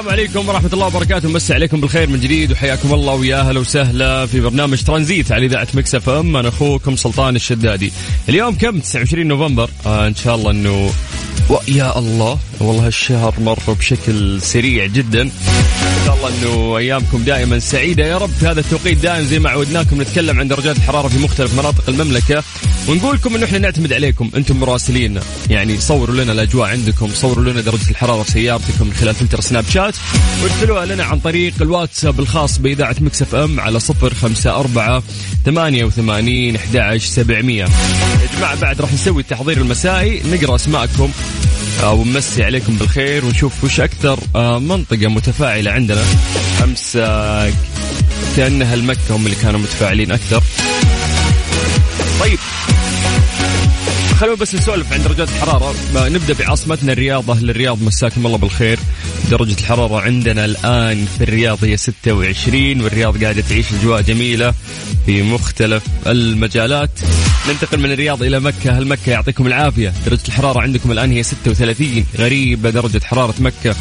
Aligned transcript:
السلام 0.00 0.18
عليكم 0.18 0.48
ورحمة 0.48 0.70
الله 0.72 0.86
وبركاته. 0.86 1.28
مسي 1.28 1.54
عليكم 1.54 1.80
بالخير 1.80 2.08
من 2.08 2.20
جديد 2.20 2.52
وحياكم 2.52 2.94
الله 2.94 3.14
ويا 3.14 3.40
أهلا 3.40 3.60
وسهلا 3.60 4.26
في 4.26 4.40
برنامج 4.40 4.82
ترانزيت 4.82 5.32
على 5.32 5.46
إذاعة 5.46 5.68
Mix 5.74 5.94
FM. 5.94 6.36
أنا 6.36 6.48
أخوكم 6.48 6.96
سلطان 6.96 7.36
الشدادي. 7.36 7.92
اليوم 8.28 8.54
كم؟ 8.54 8.80
29 8.80 9.26
نوفمبر. 9.26 9.70
آه 9.86 10.06
إن 10.06 10.14
شاء 10.14 10.34
الله 10.34 10.50
أنه 10.50 10.90
يا 11.68 11.98
الله. 11.98 12.38
والله 12.60 12.86
الشهر 12.86 13.34
مر 13.40 13.58
بشكل 13.78 14.42
سريع 14.42 14.86
جدا. 14.86 15.22
إن 15.22 15.30
شاء 16.06 16.16
الله 16.16 16.28
إنه 16.28 16.76
أيامكم 16.78 17.24
دائما 17.24 17.58
سعيدة. 17.58 18.06
يا 18.06 18.18
رب 18.18 18.30
في 18.40 18.46
هذا 18.46 18.60
التوقيت 18.60 18.98
دائما 18.98 19.24
زي 19.24 19.38
ما 19.38 19.50
عودناكم 19.50 20.02
نتكلم 20.02 20.40
عن 20.40 20.48
درجات 20.48 20.76
الحرارة 20.76 21.08
في 21.08 21.18
مختلف 21.18 21.54
مناطق 21.54 21.84
المملكة. 21.88 22.42
ونقول 22.88 23.16
لكم 23.16 23.34
إنه 23.34 23.44
إحنا 23.44 23.58
نعتمد 23.58 23.92
عليكم. 23.92 24.30
أنتم 24.36 24.60
مراسليننا 24.60 25.20
يعني 25.50 25.80
صوروا 25.80 26.16
لنا 26.16 26.32
الأجواء 26.32 26.68
عندكم. 26.68 27.10
صوروا 27.14 27.44
لنا 27.44 27.60
درجة 27.60 27.90
الحرارة 27.90 28.22
في 28.22 28.30
سيارتكم 28.30 28.86
من 28.86 28.92
خلال 28.92 29.14
فلتر 29.14 29.40
Snapchat. 29.40 29.94
وارسلوها 30.42 30.86
لنا 30.86 31.04
عن 31.04 31.18
طريق 31.18 31.54
الواتساب 31.60 32.20
الخاص 32.20 32.58
بإذاعة 32.58 32.96
Mix 33.00 33.34
FM 33.34 33.60
على 33.60 33.80
صفر 33.80 34.14
خمسة 34.14 34.50
أربعة 34.50 35.02
ثمانية 35.44 35.84
وثمانين 35.84 36.56
أحد 36.56 36.96
سبعمية. 36.96 37.64
يا 37.64 38.28
جماعة 38.36 38.60
بعد 38.60 38.80
راح 38.80 38.92
نسوي 38.92 39.22
التحضير 39.22 39.56
المسائي. 39.56 40.22
نقرأ 40.32 40.54
أسماءكم. 40.54 41.10
آه، 41.10 41.29
ونمسي 41.84 42.44
عليكم 42.44 42.76
بالخير 42.76 43.24
ونشوف 43.24 43.64
وش 43.64 43.80
أكثر 43.80 44.18
آه، 44.36 44.58
منطقة 44.58 45.08
متفاعلة 45.08 45.70
عندنا. 45.70 46.04
أمس 46.64 46.96
آه، 46.96 47.52
كأنه 48.36 48.74
أهل 48.74 48.95
مكة 48.95 49.16
هم 49.16 49.26
اللي 49.26 49.36
كانوا 49.36 49.60
متفاعلين 49.60 50.12
أكثر. 50.12 50.42
طيب. 52.20 52.38
خلونا 54.20 54.36
بس 54.36 54.54
نسولف 54.54 54.92
عن 54.92 55.02
درجات 55.02 55.28
الحرارة. 55.28 55.74
نبدأ 55.94 56.34
بعاصمتنا 56.34 56.92
الرياض 56.92 57.30
أهل 57.30 57.50
الرياض 57.50 57.82
مساكم 57.82 58.26
الله 58.26 58.38
بالخير. 58.38 58.78
درجة 59.30 59.52
الحرارة 59.60 60.00
عندنا 60.00 60.44
الآن 60.44 61.06
في 61.18 61.24
الرياض 61.24 61.64
هي 61.64 61.76
26 61.76 62.80
والرياض 62.80 63.22
قاعدة 63.24 63.42
تعيش 63.48 63.66
أجواء 63.80 64.00
جميلة 64.00 64.54
في 65.06 65.22
مختلف 65.22 65.82
المجالات. 66.06 66.90
ننتقل 67.52 67.80
من 67.80 67.92
الرياض 67.92 68.22
إلى 68.22 68.40
مكة. 68.40 68.78
هل 68.78 68.88
مكة 68.88 69.10
يعطيكم 69.10 69.46
العافية؟ 69.46 69.92
درجة 70.06 70.20
الحرارة 70.28 70.60
عندكم 70.60 70.92
الآن 70.92 71.12
هي 71.12 71.22
36 71.22 72.06
غريبة 72.18 72.70
درجة 72.70 73.00
حرارة 73.04 73.34
مكة. 73.40 73.74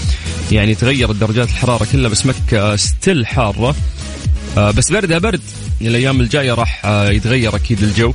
يعني 0.52 0.75
تغيرت 0.75 1.16
درجات 1.16 1.48
الحرارة 1.48 1.88
كلها 1.92 2.09
بس 2.09 2.25
مكة 2.25 2.75
ستيل 2.75 3.28
حارة. 3.28 3.75
آه، 4.58 4.72
بس 4.72 4.92
بردها 4.92 5.17
برد. 5.17 5.42
الأيام 5.81 6.22
الجاية 6.22 6.53
راح 6.53 6.86
آه، 6.86 7.09
يتغير 7.09 7.56
أكيد 7.56 7.84
الجو. 7.84 8.14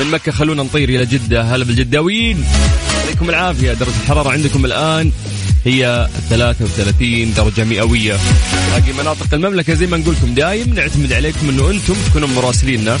من 0.00 0.10
مكة 0.10 0.32
خلونا 0.32 0.62
نطير 0.62 0.88
إلى 0.88 1.06
جدة. 1.06 1.42
هلا 1.42 1.64
بالجداويين 1.64 2.44
يعطيكم 2.98 3.30
العافية. 3.30 3.72
درجة 3.72 3.96
الحرارة 4.02 4.30
عندكم 4.30 4.64
الآن 4.64 5.12
هي 5.64 6.08
33 6.30 7.34
درجة 7.34 7.64
مئوية. 7.64 8.16
باقي 8.70 8.92
مناطق 8.98 9.34
المملكة 9.34 9.74
زي 9.74 9.86
ما 9.86 9.96
نقول 9.96 10.14
لكم 10.14 10.34
دايم. 10.34 10.74
نعتمد 10.74 11.12
عليكم 11.12 11.48
إنه 11.48 11.70
أنتم 11.70 11.94
تكونوا 12.10 12.28
مراسليننا. 12.28 12.98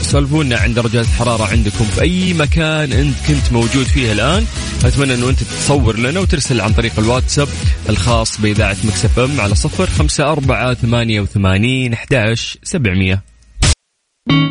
فسولفونا 0.00 0.56
عن 0.56 0.74
درجات 0.74 1.04
الحرارة 1.04 1.44
عندكم 1.44 1.84
في 1.84 2.02
أي 2.02 2.34
مكان 2.34 2.92
أنت 2.92 3.14
كنت 3.28 3.52
موجود 3.52 3.86
فيه 3.86 4.12
الآن. 4.12 4.46
أتمنى 4.84 5.14
أنه 5.14 5.28
أنت 5.28 5.42
تصور 5.42 5.98
لنا 5.98 6.20
وترسل 6.20 6.60
عن 6.60 6.72
طريق 6.72 6.92
الواتساب 6.98 7.48
الخاص 7.88 8.40
بإذاعة 8.40 8.76
Mix 8.84 9.18
FM 9.18 9.40
على 9.40 9.54
صفر 9.54 9.86
خمسة 9.86 10.32
أربعة 10.32 10.74
ثمانية 10.74 11.20
وثمانين 11.20 11.92
أحداش 11.92 12.58
سبعمية. 12.62 13.22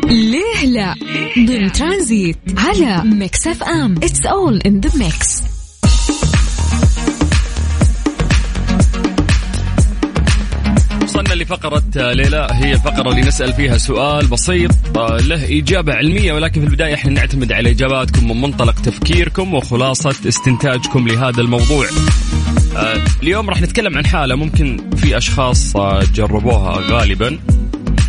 ليه 0.06 0.66
لا؟ 0.66 0.94
ضمن 1.38 1.72
ترانزيت 1.72 2.38
على 2.56 3.02
Mix 3.04 3.46
FM. 3.46 3.94
It's 4.02 4.26
all 4.26 4.60
in 4.66 4.80
the 4.80 4.90
لفقرة 11.38 11.82
ليه 11.96 12.27
لا. 12.27 12.48
هي 12.52 12.72
الفقرة 12.72 13.10
اللي 13.10 13.20
نسأل 13.20 13.52
فيها 13.52 13.78
سؤال 13.78 14.26
بسيط 14.26 14.70
آه، 14.96 15.16
له 15.16 15.58
إجابة 15.58 15.94
علمية 15.94 16.32
ولكن 16.32 16.60
في 16.60 16.66
البداية 16.66 16.94
إحنا 16.94 17.10
نعتمد 17.10 17.52
على 17.52 17.70
إجاباتكم 17.70 18.28
من 18.28 18.40
منطلق 18.40 18.80
تفكيركم 18.80 19.54
وخلاصة 19.54 20.14
استنتاجكم 20.28 21.08
لهذا 21.08 21.40
الموضوع. 21.40 21.86
آه، 22.76 23.04
اليوم 23.22 23.50
راح 23.50 23.62
نتكلم 23.62 23.98
عن 23.98 24.06
حالة 24.06 24.34
ممكن 24.34 24.90
في 24.96 25.16
أشخاص 25.16 25.76
آه، 25.76 26.02
جربوها 26.14 26.80
غالبا. 26.90 27.38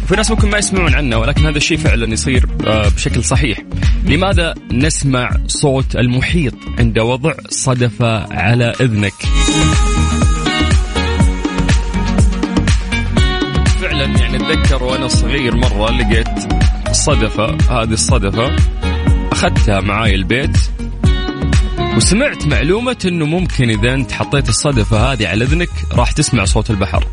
في 0.08 0.16
ناس 0.16 0.32
ممكن 0.32 0.50
ما 0.50 0.58
يسمعون 0.58 0.94
عنه 0.94 1.18
ولكن 1.18 1.46
هذا 1.46 1.58
الشيء 1.58 1.78
فعلا 1.78 2.14
يصير 2.14 2.46
بشكل 2.96 3.24
صحيح. 3.24 3.60
لماذا 4.06 4.54
نسمع 4.72 5.32
صوت 5.48 5.96
المحيط 5.96 6.54
عند 6.80 7.00
وضع 7.00 7.34
صدفة 7.50 8.34
على 8.34 8.74
إذنك؟ 8.82 9.14
يعني 14.16 14.36
أتذكر 14.36 14.84
وأنا 14.84 15.08
صغير 15.08 15.56
مرة 15.56 15.92
لقيت 15.92 16.28
صدفة 16.92 17.58
هذه 17.70 17.94
الصدفة 17.94 18.56
أخذتها 19.32 19.82
معاي 19.82 20.16
البيت 20.16 20.58
وسمعت 21.96 22.48
معلومة 22.48 22.98
إنه 23.06 23.26
ممكن 23.26 23.70
إذا 23.70 23.94
أنت 23.94 24.12
حطيت 24.12 24.50
الصدفة 24.50 25.12
هذه 25.12 25.28
على 25.28 25.44
إذنك 25.44 25.70
راح 25.94 26.12
تسمع 26.12 26.46
صوت 26.46 26.70
البحر. 26.70 27.08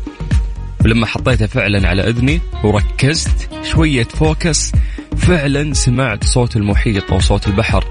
ولما 0.85 1.05
حطيتها 1.05 1.47
فعلا 1.47 1.87
على 1.89 2.09
إذني 2.09 2.41
وركزت 2.63 3.49
شوية 3.63 4.03
فوكس 4.03 4.71
فعلا 5.17 5.73
سمعت 5.73 6.23
صوت 6.23 6.55
المحيط 6.55 7.11
أو 7.11 7.19
صوت 7.19 7.47
البحر 7.47 7.85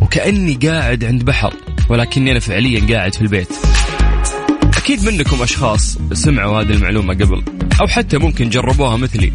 وكأني 0.00 0.54
قاعد 0.54 1.04
عند 1.04 1.24
بحر 1.24 1.54
ولكني 1.88 2.30
أنا 2.30 2.40
فعليا 2.40 2.96
قاعد 2.96 3.14
في 3.14 3.22
البيت. 3.22 3.52
أكيد 4.78 5.04
منكم 5.04 5.42
أشخاص 5.42 5.98
سمعوا 6.12 6.60
هذه 6.60 6.70
المعلومة 6.70 7.14
قبل 7.14 7.42
أو 7.80 7.86
حتى 7.86 8.18
ممكن 8.18 8.48
جربوها 8.48 8.96
مثلي 8.96 9.32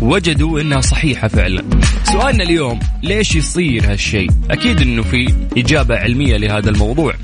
وجدوا 0.00 0.60
إنها 0.60 0.80
صحيحة 0.80 1.28
فعلا. 1.28 1.64
سؤالنا 2.04 2.44
اليوم 2.44 2.80
ليش 3.02 3.34
يصير 3.34 3.92
هالشيء؟ 3.92 4.30
أكيد 4.50 4.80
إنه 4.80 5.02
في 5.02 5.34
إجابة 5.56 5.96
علمية 5.96 6.36
لهذا 6.36 6.70
الموضوع. 6.70 7.14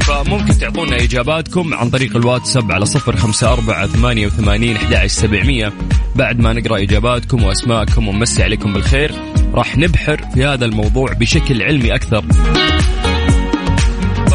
فممكن 0.00 0.58
تعطونا 0.58 0.96
إجاباتكم 0.96 1.74
عن 1.74 1.90
طريق 1.90 2.16
الواتساب 2.16 2.72
على 2.72 2.86
صفر 2.86 3.16
خمسة 3.16 3.52
أربعة 3.52 3.86
ثمانية 3.86 4.26
وثمانين 4.26 4.78
سبعمية 5.06 5.72
بعد 6.16 6.40
ما 6.40 6.52
نقرأ 6.52 6.82
إجاباتكم 6.82 7.42
وأسماءكم 7.42 8.08
ونمسي 8.08 8.42
عليكم 8.42 8.72
بالخير 8.72 9.12
راح 9.54 9.76
نبحر 9.76 10.20
في 10.34 10.44
هذا 10.44 10.64
الموضوع 10.64 11.12
بشكل 11.12 11.62
علمي 11.62 11.94
أكثر. 11.94 12.24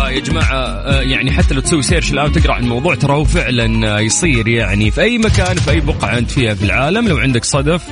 يا 0.09 0.19
جماعة 0.19 0.65
آه، 0.65 1.01
يعني 1.01 1.31
حتى 1.31 1.53
لو 1.53 1.61
تسوي 1.61 1.81
سيرش 1.81 2.13
الآن 2.13 2.31
تقرأ 2.31 2.53
عن 2.53 2.63
الموضوع 2.63 2.95
ترى 2.95 3.13
هو 3.13 3.23
فعلا 3.23 3.95
آه، 3.95 3.99
يصير 3.99 4.47
يعني 4.47 4.91
في 4.91 5.01
أي 5.01 5.17
مكان 5.17 5.57
في 5.57 5.71
أي 5.71 5.79
بقعة 5.79 6.17
أنت 6.17 6.31
فيها 6.31 6.53
في 6.53 6.63
العالم 6.63 7.07
لو 7.07 7.17
عندك 7.17 7.45
صدف 7.45 7.83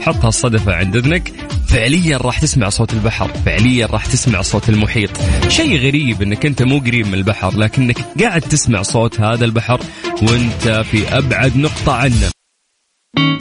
حطها 0.00 0.28
الصدفة 0.28 0.74
عند 0.74 0.96
إذنك. 0.96 1.32
فعليا 1.68 2.16
راح 2.16 2.38
تسمع 2.38 2.68
صوت 2.68 2.92
البحر 2.92 3.28
فعليا 3.46 3.86
راح 3.86 4.06
تسمع 4.06 4.42
صوت 4.42 4.68
المحيط. 4.68 5.10
شيء 5.48 5.78
غريب 5.78 6.22
إنك 6.22 6.46
أنت 6.46 6.62
مو 6.62 6.78
قريب 6.78 7.06
من 7.06 7.14
البحر 7.14 7.58
لكنك 7.58 7.98
قاعد 8.20 8.40
تسمع 8.40 8.82
صوت 8.82 9.20
هذا 9.20 9.44
البحر 9.44 9.80
وأنت 10.22 10.84
في 10.90 11.18
أبعد 11.18 11.56
نقطة 11.56 11.92
عنه. 11.92 12.30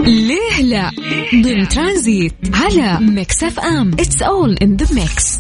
ليه 0.05 0.61
لا؟ 0.61 0.91
ضمن 1.35 1.67
ترانزيت 1.67 2.33
على 2.53 2.99
Mix 3.05 3.43
FM. 3.43 3.91
It's 3.93 4.21
all 4.21 4.57
in 4.61 4.75
the 4.75 4.95
mix 4.95 5.39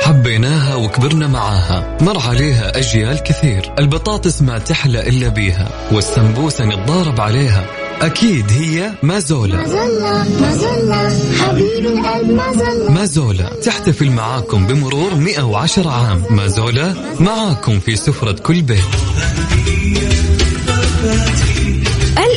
حبيناها 0.00 0.74
وكبرنا 0.74 1.28
معاها. 1.28 1.98
مر 2.00 2.18
عليها 2.18 2.78
أجيال 2.78 3.22
كثير. 3.22 3.72
البطاطس 3.78 4.42
ما 4.42 4.58
تحلى 4.58 5.08
إلا 5.08 5.28
بيها 5.28 5.68
والسمبوسة 5.92 6.64
نتضارب 6.64 7.20
عليها. 7.20 7.66
أكيد 8.02 8.52
هي 8.52 8.92
مازولا. 9.02 9.56
مازولا 9.56 10.24
مازولا 10.40 11.10
حبيب 11.40 11.86
القلب 11.86 12.30
مازولا. 12.30 12.90
مازولا. 12.90 13.50
تحتفل 13.64 14.10
معاكم 14.10 14.66
بمرور 14.66 15.14
110 15.14 15.90
عام. 15.90 16.24
مازولا 16.30 16.94
معاكم 17.20 17.80
في 17.80 17.96
سفرة 17.96 18.32
كل 18.32 18.62
بيت. 18.62 18.80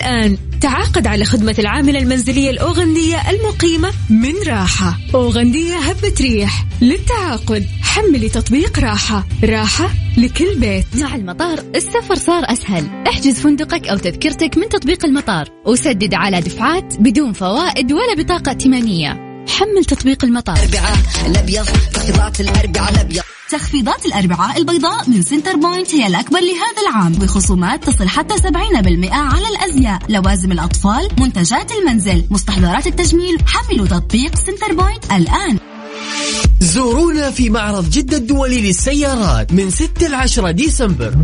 الآن. 0.06 0.38
تعاقد 0.62 1.08
على 1.08 1.26
خدمة 1.26 1.56
العاملة 1.60 2.00
المنزلية 2.00 2.50
الأوغندية 2.50 3.30
المقيمة 3.30 3.92
من 4.10 4.34
راحة. 4.48 4.98
أوغندية 5.16 5.78
هبة 5.78 6.14
ريح 6.22 6.66
للتعاقد. 6.82 7.66
حملي 7.82 8.30
تطبيق 8.30 8.80
راحة. 8.80 9.28
راحة 9.44 9.90
لكل 10.18 10.60
بيت. 10.60 10.86
مع 10.96 11.16
المطار 11.16 11.60
السفر 11.76 12.16
صار 12.16 12.44
أسهل. 12.52 13.04
احجز 13.08 13.40
فندقك 13.40 13.88
أو 13.88 13.98
تذكرتك 13.98 14.58
من 14.58 14.70
تطبيق 14.70 15.06
المطار. 15.06 15.50
وسدد 15.66 16.14
على 16.14 16.42
دفعات 16.42 16.94
بدون 17.00 17.34
فوائد 17.34 17.92
ولا 17.92 18.16
بطاقة 18.18 18.50
ائتمانية. 18.50 19.10
حمل 19.50 19.86
تطبيق 19.86 20.26
المطار. 20.26 20.56
الأربعاء 20.56 20.98
الأبيض 21.26 21.66
تخفيضات 21.94 22.42
الأربعاء 22.42 22.94
الأبيض. 22.94 23.24
تخفيضات 23.50 24.06
الأربعاء 24.06 24.58
البيضاء 24.58 25.10
من 25.10 25.22
Centrepoint 25.22 25.96
هي 25.96 26.08
الأكبر 26.08 26.40
لهذا 26.40 26.82
العام 26.90 27.12
بخصومات 27.12 27.84
تصل 27.84 28.08
حتى 28.08 28.38
70% 28.38 29.14
على 29.14 29.48
الأزياء. 29.48 30.00
لوازم 30.10 30.52
الأطفال 30.52 31.08
منتجات 31.20 31.72
المنزل 31.72 32.24
مستحضرات 32.30 32.88
التجميل. 32.88 33.38
حملوا 33.48 33.88
تطبيق 33.88 34.36
Centrepoint 34.36 35.06
الآن. 35.12 35.58
زورونا 36.60 37.32
في 37.32 37.50
معرض 37.50 37.90
جدة 37.90 38.18
الدولي 38.18 38.62
للسيارات 38.62 39.54
من 39.54 39.70
6 39.70 40.08
ل 40.08 40.16
10 40.16 40.52
ديسمبر. 40.52 41.16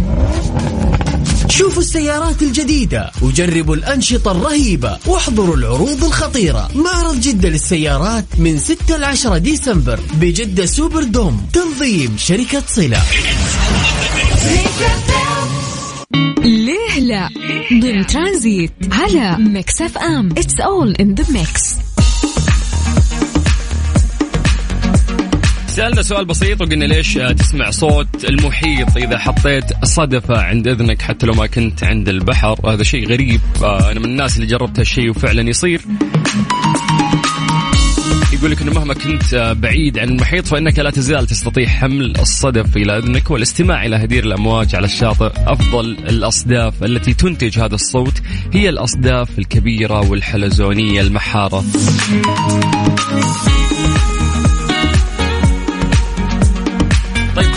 شوفوا 1.51 1.81
السيارات 1.81 2.41
الجديدة 2.41 3.11
وجربوا 3.21 3.75
الأنشطة 3.75 4.31
الرهيبة 4.31 4.97
واحضروا 5.07 5.55
العروض 5.55 6.03
الخطيرة. 6.03 6.69
معرض 6.75 7.19
جدة 7.19 7.49
للسيارات 7.49 8.25
من 8.37 8.57
6 8.57 8.97
ل 8.97 9.03
10 9.03 9.37
ديسمبر 9.37 9.99
بجدة 10.13 10.65
Super 10.65 11.03
Dome 11.03 11.47
تنظيم 11.53 12.15
شركة 12.17 12.63
صلة. 12.67 13.01
ليه 16.43 16.99
لا؟ 16.99 17.29
ضمن 17.73 18.07
ترانزيت 18.07 18.71
على 18.91 19.37
Mix 19.43 19.81
FM. 19.81 20.29
It's 20.37 20.59
all 20.59 20.95
in 20.95 21.15
the 21.15 21.25
mix 21.33 21.75
سألنا 25.71 26.01
سؤال 26.01 26.25
بسيط 26.25 26.61
وقلنا 26.61 26.85
ليش 26.85 27.13
تسمع 27.13 27.69
صوت 27.69 28.07
المحيط 28.29 28.97
إذا 28.97 29.17
حطيت 29.17 29.85
صدفة 29.85 30.41
عند 30.41 30.67
إذنك 30.67 31.01
حتى 31.01 31.25
لو 31.25 31.33
ما 31.33 31.47
كنت 31.47 31.83
عند 31.83 32.09
البحر؟ 32.09 32.73
هذا 32.73 32.83
شيء 32.83 33.07
غريب. 33.07 33.41
أنا 33.63 33.99
من 33.99 34.05
الناس 34.05 34.35
اللي 34.35 34.47
جربت 34.47 34.79
هالشيء 34.79 35.09
وفعلا 35.09 35.49
يصير. 35.49 35.81
يقول 38.33 38.51
لك 38.51 38.61
إنه 38.61 38.73
مهما 38.73 38.93
كنت 38.93 39.55
بعيد 39.59 39.99
عن 39.99 40.09
المحيط 40.09 40.47
فإنك 40.47 40.79
لا 40.79 40.89
تزال 40.89 41.27
تستطيع 41.27 41.67
حمل 41.67 42.19
الصدف 42.19 42.77
إلى 42.77 42.97
إذنك 42.97 43.31
والاستماع 43.31 43.85
إلى 43.85 43.95
هدير 43.95 44.23
الأمواج 44.23 44.75
على 44.75 44.85
الشاطئ. 44.85 45.31
أفضل 45.37 45.85
الأصداف 45.91 46.83
التي 46.83 47.13
تنتج 47.13 47.59
هذا 47.59 47.75
الصوت 47.75 48.21
هي 48.53 48.69
الأصداف 48.69 49.39
الكبيرة 49.39 50.09
والحلزونية 50.09 51.01
المحارة. 51.01 51.63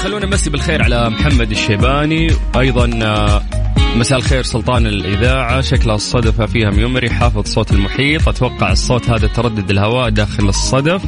خلونا 0.05 0.27
نمسي 0.27 0.51
بالخير 0.51 0.83
على 0.83 1.11
محمد 1.11 1.51
الشيباني. 1.51 2.29
أيضا 2.57 2.87
مساء 3.97 4.19
الخير 4.19 4.43
سلطان 4.43 4.87
الإذاعة. 4.87 5.61
شكلها 5.61 5.95
الصدفة 5.95 6.47
فيها 6.47 6.71
ميمري 6.71 7.11
حافظ 7.11 7.47
صوت 7.47 7.73
المحيط. 7.73 8.29
أتوقع 8.29 8.73
الصوت 8.73 9.11
هذا 9.11 9.27
تردد 9.27 9.71
الهواء 9.71 10.09
داخل 10.09 10.49
الصدف 10.49 11.03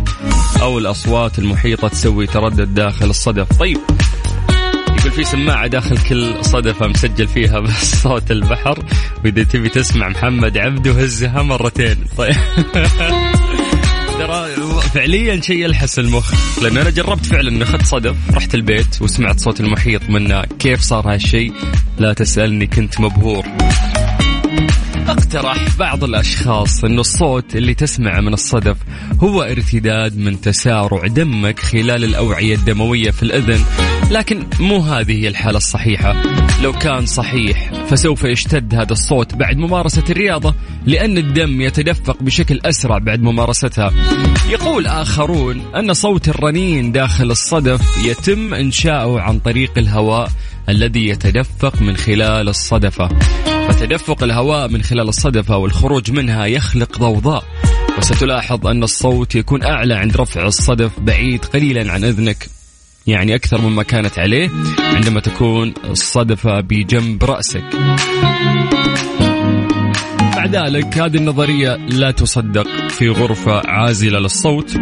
أو 0.62 0.78
الأصوات 0.78 1.38
المحيطة 1.38 1.88
تسوي 1.88 2.26
تردد 2.26 2.74
داخل 2.74 3.10
الصدف. 3.10 3.58
طيب 3.58 3.78
يقول 4.98 5.12
في 5.12 5.24
سماعة 5.24 5.66
داخل 5.66 5.98
كل 5.98 6.44
صدفة 6.44 6.86
مسجل 6.86 7.28
فيها 7.28 7.60
بس 7.60 7.94
صوت 8.02 8.30
البحر. 8.30 8.84
وإذا 9.24 9.42
تبي 9.42 9.68
تسمع 9.68 10.08
محمد 10.08 10.58
عبده 10.58 10.92
هزها 10.92 11.42
مرتين. 11.42 11.96
طيب. 12.16 12.36
فعليا 14.96 15.40
شيء 15.40 15.64
يلحس 15.64 15.98
المخ. 15.98 16.34
لأن 16.62 16.76
أنا 16.76 16.90
جربت 16.90 17.26
فعلا 17.26 17.48
اني 17.48 17.62
أخذت 17.62 17.86
صدف 17.86 18.16
رحت 18.30 18.54
البيت 18.54 19.02
وسمعت 19.02 19.40
صوت 19.40 19.60
المحيط 19.60 20.10
منه 20.10 20.42
كيف 20.42 20.80
صار 20.80 21.14
هالشيء 21.14 21.52
لا 21.98 22.12
تسألني 22.12 22.66
كنت 22.66 23.00
مبهور. 23.00 23.46
اقترح 25.26 25.76
بعض 25.78 26.04
الأشخاص 26.04 26.84
انه 26.84 27.00
الصوت 27.00 27.56
اللي 27.56 27.74
تسمعه 27.74 28.20
من 28.20 28.32
الصدف 28.32 28.76
هو 29.20 29.42
ارتداد 29.42 30.18
من 30.18 30.40
تسارع 30.40 31.06
دمك 31.06 31.60
خلال 31.60 32.04
الأوعية 32.04 32.54
الدموية 32.54 33.10
في 33.10 33.22
الأذن 33.22 33.64
لكن 34.10 34.46
مو 34.60 34.78
هذه 34.78 35.12
هي 35.12 35.28
الحالة 35.28 35.56
الصحيحة. 35.56 36.22
لو 36.62 36.72
كان 36.72 37.06
صحيح 37.06 37.72
فسوف 37.88 38.24
يشتد 38.24 38.74
هذا 38.74 38.92
الصوت 38.92 39.34
بعد 39.34 39.56
ممارسة 39.56 40.04
الرياضة 40.10 40.54
لأن 40.86 41.18
الدم 41.18 41.60
يتدفق 41.60 42.22
بشكل 42.22 42.60
أسرع 42.64 42.98
بعد 42.98 43.22
ممارستها. 43.22 43.92
يقول 44.48 44.86
آخرون 44.86 45.62
أن 45.74 45.94
صوت 45.94 46.28
الرنين 46.28 46.92
داخل 46.92 47.30
الصدف 47.30 48.06
يتم 48.06 48.54
إنشاؤه 48.54 49.20
عن 49.20 49.38
طريق 49.38 49.78
الهواء 49.78 50.30
الذي 50.68 51.08
يتدفق 51.08 51.82
من 51.82 51.96
خلال 51.96 52.48
الصدفة. 52.48 53.08
فتدفق 53.76 54.22
الهواء 54.22 54.68
من 54.68 54.82
خلال 54.82 55.08
الصدفة 55.08 55.56
والخروج 55.56 56.10
منها 56.10 56.46
يخلق 56.46 56.98
ضوضاء. 56.98 57.44
وستلاحظ 57.98 58.66
أن 58.66 58.82
الصوت 58.82 59.34
يكون 59.34 59.62
أعلى 59.62 59.94
عند 59.94 60.16
رفع 60.16 60.46
الصدف 60.46 61.00
بعيد 61.00 61.44
قليلا 61.44 61.92
عن 61.92 62.04
إذنك 62.04 62.48
يعني 63.06 63.34
أكثر 63.34 63.60
مما 63.60 63.82
كانت 63.82 64.18
عليه 64.18 64.50
عندما 64.78 65.20
تكون 65.20 65.74
الصدفة 65.84 66.60
بجنب 66.60 67.24
رأسك. 67.24 67.64
مع 70.36 70.46
ذلك 70.46 70.98
هذه 70.98 71.16
النظرية 71.16 71.76
لا 71.76 72.10
تصدق 72.10 72.88
في 72.88 73.08
غرفة 73.08 73.62
عازلة 73.66 74.18
للصوت. 74.18 74.76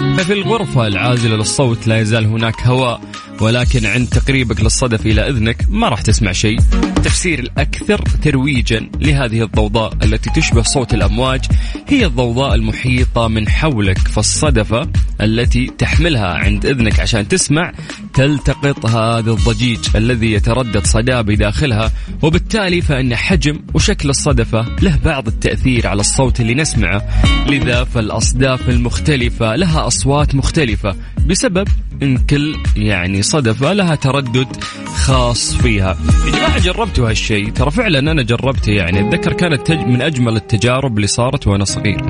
ففي 0.00 0.32
الغرفة 0.32 0.86
العازلة 0.86 1.36
للصوت 1.36 1.86
لا 1.86 1.98
يزال 1.98 2.26
هناك 2.26 2.62
هواء. 2.62 3.00
ولكن 3.40 3.86
عند 3.86 4.08
تقريبك 4.08 4.60
للصدف 4.60 5.06
إلى 5.06 5.28
إذنك 5.28 5.66
ما 5.68 5.88
راح 5.88 6.00
تسمع 6.00 6.32
شيء. 6.32 6.58
التفسير 6.96 7.38
الأكثر 7.38 7.98
ترويجا 8.22 8.90
لهذه 9.00 9.42
الضوضاء 9.42 9.92
التي 10.02 10.30
تشبه 10.30 10.62
صوت 10.62 10.94
الأمواج 10.94 11.40
هي 11.88 12.06
الضوضاء 12.06 12.54
المحيطة 12.54 13.28
من 13.28 13.48
حولك. 13.48 13.98
فالصدفة 13.98 14.88
التي 15.22 15.66
تحملها 15.78 16.26
عند 16.26 16.66
إذنك 16.66 17.00
عشان 17.00 17.28
تسمع 17.28 17.72
تلتقط 18.14 18.86
هذا 18.86 19.30
الضجيج 19.30 19.78
الذي 19.94 20.32
يتردد 20.32 20.86
صدى 20.86 21.22
بداخلها 21.22 21.92
وبالتالي 22.22 22.80
فإن 22.80 23.16
حجم 23.16 23.58
وشكل 23.74 24.10
الصدفة 24.10 24.66
له 24.82 24.98
بعض 25.04 25.26
التأثير 25.26 25.86
على 25.86 26.00
الصوت 26.00 26.40
اللي 26.40 26.54
نسمعه. 26.54 27.02
لذا 27.48 27.84
فالأصداف 27.84 28.68
المختلفة 28.68 29.56
لها 29.56 29.86
أصوات 29.86 30.34
مختلفة 30.34 30.96
بسبب 31.26 31.68
إن 32.02 32.18
كل 32.18 32.56
يعني 32.76 33.22
صدفة 33.22 33.72
لها 33.72 33.94
تردد 33.94 34.46
خاص 34.86 35.54
فيها. 35.54 35.96
يا 36.26 36.30
جماعة 36.30 36.58
جربتوا 36.58 37.10
هالشيء؟ 37.10 37.50
ترى 37.50 37.70
فعلا 37.70 37.98
أنا 37.98 38.22
جربته 38.22 38.72
يعني. 38.72 39.08
أتذكر 39.08 39.32
كانت 39.32 39.72
من 39.72 40.02
أجمل 40.02 40.36
التجارب 40.36 40.96
اللي 40.96 41.06
صارت 41.06 41.46
وأنا 41.46 41.64
صغير. 41.64 42.04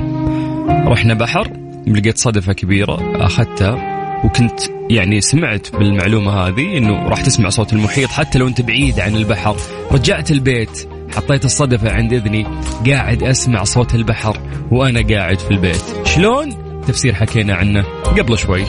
رحنا 0.68 1.14
بحر 1.14 1.69
لقيت 1.96 2.18
صدفة 2.18 2.52
كبيرة 2.52 3.26
أخذتها 3.26 4.00
وكنت 4.24 4.60
يعني 4.90 5.20
سمعت 5.20 5.76
بالمعلومة 5.76 6.32
هذه 6.32 6.78
إنه 6.78 7.08
راح 7.08 7.20
تسمع 7.20 7.48
صوت 7.48 7.72
المحيط 7.72 8.08
حتى 8.08 8.38
لو 8.38 8.48
أنت 8.48 8.60
بعيد 8.60 9.00
عن 9.00 9.16
البحر. 9.16 9.56
رجعت 9.92 10.30
البيت 10.30 10.88
حطيت 11.16 11.44
الصدفة 11.44 11.90
عند 11.92 12.12
إذني 12.12 12.46
قاعد 12.86 13.22
أسمع 13.22 13.64
صوت 13.64 13.94
البحر 13.94 14.40
وأنا 14.70 15.14
قاعد 15.14 15.38
في 15.38 15.50
البيت. 15.50 15.82
شلون؟ 16.04 16.70
تفسير 16.88 17.14
حكينا 17.14 17.54
عنه 17.54 17.82
قبل 18.04 18.38
شوي. 18.38 18.64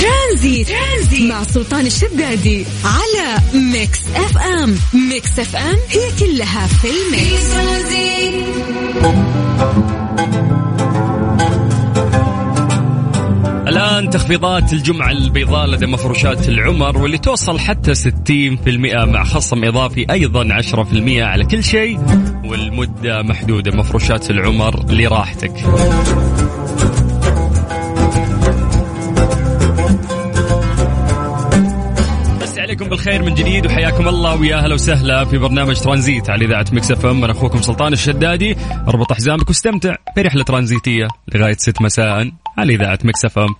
ترانزيت, 0.00 0.68
ترانزيت 0.68 1.30
مع 1.30 1.42
سلطان 1.42 1.86
الشدادي 1.86 2.64
على 2.84 3.38
Mix 3.54 4.00
FM. 4.14 4.76
Mix 5.10 5.38
FM 5.38 5.76
هي 5.90 6.10
كلها 6.20 6.66
في 6.66 6.88
ال 6.88 7.13
mix. 7.13 8.11
تخفيضات 14.12 14.72
الجمعة 14.72 15.10
البيضاء 15.10 15.66
لدى 15.66 15.86
مفروشات 15.86 16.48
العمر 16.48 16.98
واللي 16.98 17.18
توصل 17.18 17.58
حتى 17.58 17.94
60% 17.94 19.04
مع 19.04 19.24
خصم 19.24 19.64
إضافي 19.64 20.06
أيضا 20.10 20.44
10% 20.44 21.22
على 21.22 21.44
كل 21.44 21.64
شيء. 21.64 22.00
والمدة 22.44 23.22
محدودة 23.22 23.76
مفروشات 23.76 24.30
العمر 24.30 24.92
لراحتك. 24.92 25.52
عليكم 32.58 32.88
بالخير 32.88 33.22
من 33.22 33.34
جديد 33.34 33.66
وحياكم 33.66 34.08
الله 34.08 34.40
ويا 34.40 34.56
أهلا 34.56 34.74
وسهلا 34.74 35.24
في 35.24 35.38
برنامج 35.38 35.80
ترانزيت 35.80 36.30
على 36.30 36.44
إذاعة 36.44 36.66
Mix 36.72 36.90
FM. 36.90 37.24
أنا 37.24 37.32
أخوكم 37.32 37.62
سلطان 37.62 37.92
الشدادي. 37.92 38.56
أربط 38.88 39.12
حزامك 39.12 39.48
واستمتع 39.48 39.94
برحلة 40.16 40.42
ترانزيتية 40.42 41.08
لغاية 41.34 41.56
6 41.58 41.84
مساء 41.84 42.30
على 42.58 42.74
إذاعة 42.74 42.98
Mix 43.04 43.24
FM. 43.24 43.54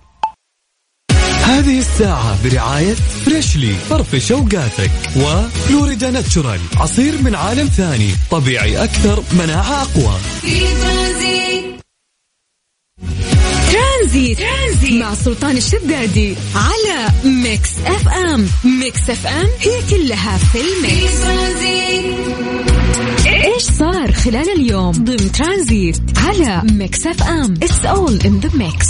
هذه 1.43 1.79
الساعة 1.79 2.43
برعاية 2.43 2.93
Freshly 2.93 3.73
فرفش 3.89 4.31
اوقاتك 4.31 4.91
و 5.17 5.26
Florida's 5.26 6.11
Natural 6.11 6.59
عصير 6.77 7.21
من 7.21 7.35
عالم 7.35 7.67
ثاني 7.67 8.09
طبيعي 8.31 8.83
أكثر 8.83 9.23
مناعة 9.39 9.81
أقوى. 9.81 10.17
ترانزيت. 13.71 14.39
ترانزيت 14.39 14.93
مع 14.93 15.13
سلطان 15.13 15.57
الشدادي 15.57 16.35
على 16.55 17.09
Mix 17.25 17.69
FM. 17.85 18.47
Mix 18.63 19.09
FM 19.09 19.47
هي 19.59 19.81
كلها 19.89 20.37
في 20.37 20.57
ال 20.61 20.73
mix. 20.73 21.23
إيش 23.27 23.63
صار 23.63 24.11
خلال 24.11 24.49
اليوم؟ 24.59 24.91
ضمن 24.91 25.31
ترانزيت 25.31 26.01
على 26.17 26.61
Mix 26.71 27.07
FM. 27.07 27.53
it's 27.63 27.85
all 27.85 28.19
in 28.25 28.39
the 28.39 28.49
mix 28.53 28.87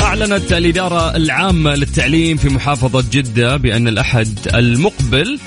أعلنت 0.00 0.52
الإدارة 0.52 1.16
العامة 1.16 1.74
للتعليم 1.74 2.36
في 2.36 2.48
محافظة 2.48 3.04
جدة 3.12 3.56
بأن 3.56 3.88
الأحد 3.88 4.38
المقبل 4.54 5.38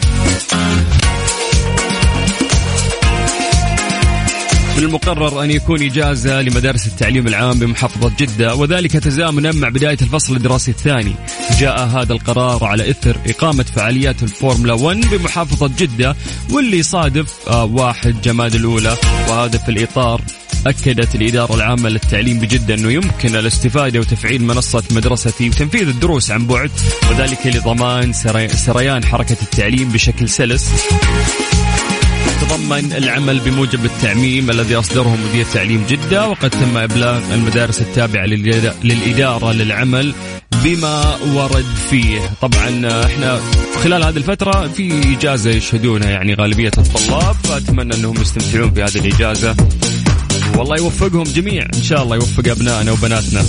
من 4.78 4.84
المقرر 4.84 5.44
أن 5.44 5.52
يكون 5.52 5.82
إجازة 5.82 6.42
لمدارس 6.42 6.88
التعليم 6.88 7.28
العام 7.28 7.60
بمحافظة 7.60 8.12
جدة 8.20 8.56
وذلك 8.56 8.92
تزامنا 8.92 9.52
مع 9.52 9.70
بداية 9.70 9.98
الفصل 10.02 10.36
الدراسي 10.36 10.72
الثاني. 10.72 11.16
جاء 11.60 11.86
هذا 11.86 12.14
القرار 12.14 12.64
على 12.64 12.90
إثر 12.90 13.18
إقامة 13.28 13.64
فعاليات 13.64 14.24
الفورمولا 14.24 14.74
1 14.74 15.10
بمحافظة 15.12 15.72
جدة 15.80 16.16
واللي 16.52 16.78
يصادف 16.78 17.34
آه، 17.48 17.64
واحد 17.66 18.22
جماد 18.22 18.56
الأولى 18.56 18.98
وهذا 19.30 19.58
في 19.58 19.70
الإطار 19.70 20.22
أكدت 20.68 21.16
الإدارة 21.16 21.56
العامة 21.56 21.90
للتعليم 21.90 22.40
بجدة 22.40 22.74
أنه 22.74 22.92
يمكن 22.92 23.36
الاستفادة 23.36 24.00
وتفعيل 24.00 24.44
منصة 24.44 24.84
مدرستي 24.92 25.50
وتنفيذ 25.50 25.88
الدروس 25.88 26.32
عن 26.32 26.48
بعد 26.48 26.72
وذلك 27.12 27.48
لضمان 27.48 28.14
سريان 28.54 29.06
حركة 29.06 29.38
التعليم 29.42 29.90
بشكل 29.90 30.30
سلس. 30.30 30.70
يتضمن 32.28 32.94
العمل 32.94 33.40
بموجب 33.40 33.86
التعميم 33.86 34.50
الذي 34.50 34.76
أصدره 34.76 35.18
مدير 35.30 35.46
تعليم 35.54 35.86
جدة 35.90 36.28
وقد 36.28 36.50
تم 36.50 36.78
إبلاغ 36.78 37.34
المدارس 37.34 37.82
التابعة 37.82 38.26
للإدارة 38.84 39.52
للعمل 39.52 40.14
بما 40.64 41.16
ورد 41.34 41.66
فيه. 41.90 42.20
طبعا 42.42 42.68
إحنا 43.06 43.40
خلال 43.84 44.04
هذه 44.04 44.18
الفترة 44.18 44.68
في 44.68 45.16
إجازة 45.18 45.50
يشهدونها 45.50 46.10
يعني 46.10 46.34
غالبية 46.34 46.72
الطلاب 46.78 47.36
فأتمنى 47.44 47.96
أنهم 47.96 48.22
يستمتعون 48.22 48.70
بهذه 48.70 48.98
الإجازة. 48.98 49.56
والله 50.58 50.76
يوفقهم 50.78 51.24
جميع. 51.24 51.66
إن 51.74 51.84
شاء 51.84 52.04
الله 52.04 52.16
يوفق 52.16 52.52
أبنائنا 52.52 52.92
وبناتنا. 52.92 53.44